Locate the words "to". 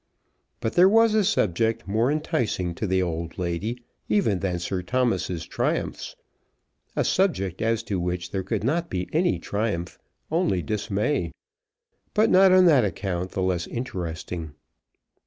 2.73-2.87, 7.83-7.99